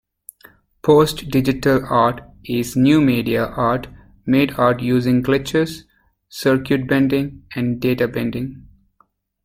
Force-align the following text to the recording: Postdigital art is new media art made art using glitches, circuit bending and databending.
Postdigital 0.81 1.85
art 1.87 2.21
is 2.43 2.75
new 2.75 2.99
media 2.99 3.45
art 3.45 3.85
made 4.25 4.51
art 4.57 4.79
using 4.81 5.21
glitches, 5.21 5.83
circuit 6.27 6.87
bending 6.87 7.43
and 7.55 7.79
databending. 7.79 8.63